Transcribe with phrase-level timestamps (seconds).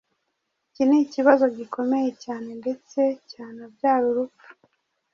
[0.69, 4.47] Iki ni ikibazo gikomeye cyane ndetse cyanabyara urupfu.